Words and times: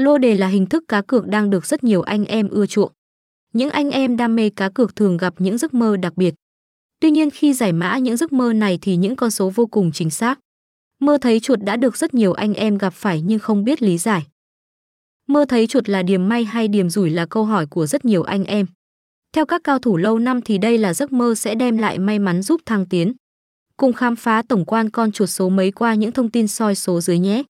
Lô 0.00 0.18
đề 0.18 0.34
là 0.34 0.46
hình 0.46 0.66
thức 0.66 0.84
cá 0.88 1.02
cược 1.02 1.26
đang 1.26 1.50
được 1.50 1.66
rất 1.66 1.84
nhiều 1.84 2.02
anh 2.02 2.24
em 2.24 2.48
ưa 2.48 2.66
chuộng. 2.66 2.92
Những 3.52 3.70
anh 3.70 3.90
em 3.90 4.16
đam 4.16 4.36
mê 4.36 4.50
cá 4.50 4.68
cược 4.68 4.96
thường 4.96 5.16
gặp 5.16 5.34
những 5.38 5.58
giấc 5.58 5.74
mơ 5.74 5.96
đặc 5.96 6.16
biệt. 6.16 6.34
Tuy 7.00 7.10
nhiên 7.10 7.30
khi 7.30 7.52
giải 7.54 7.72
mã 7.72 7.98
những 7.98 8.16
giấc 8.16 8.32
mơ 8.32 8.52
này 8.52 8.78
thì 8.82 8.96
những 8.96 9.16
con 9.16 9.30
số 9.30 9.50
vô 9.50 9.66
cùng 9.66 9.92
chính 9.92 10.10
xác. 10.10 10.38
Mơ 11.00 11.18
thấy 11.20 11.40
chuột 11.40 11.58
đã 11.62 11.76
được 11.76 11.96
rất 11.96 12.14
nhiều 12.14 12.32
anh 12.32 12.54
em 12.54 12.78
gặp 12.78 12.94
phải 12.94 13.20
nhưng 13.20 13.38
không 13.38 13.64
biết 13.64 13.82
lý 13.82 13.98
giải. 13.98 14.26
Mơ 15.26 15.44
thấy 15.48 15.66
chuột 15.66 15.88
là 15.88 16.02
điểm 16.02 16.28
may 16.28 16.44
hay 16.44 16.68
điểm 16.68 16.90
rủi 16.90 17.10
là 17.10 17.26
câu 17.26 17.44
hỏi 17.44 17.66
của 17.66 17.86
rất 17.86 18.04
nhiều 18.04 18.22
anh 18.22 18.44
em. 18.44 18.66
Theo 19.32 19.46
các 19.46 19.60
cao 19.64 19.78
thủ 19.78 19.96
lâu 19.96 20.18
năm 20.18 20.40
thì 20.42 20.58
đây 20.58 20.78
là 20.78 20.94
giấc 20.94 21.12
mơ 21.12 21.34
sẽ 21.34 21.54
đem 21.54 21.78
lại 21.78 21.98
may 21.98 22.18
mắn 22.18 22.42
giúp 22.42 22.60
thăng 22.66 22.86
tiến. 22.86 23.12
Cùng 23.76 23.92
khám 23.92 24.16
phá 24.16 24.42
tổng 24.48 24.64
quan 24.64 24.90
con 24.90 25.12
chuột 25.12 25.30
số 25.30 25.48
mấy 25.48 25.72
qua 25.72 25.94
những 25.94 26.12
thông 26.12 26.30
tin 26.30 26.48
soi 26.48 26.74
số 26.74 27.00
dưới 27.00 27.18
nhé. 27.18 27.42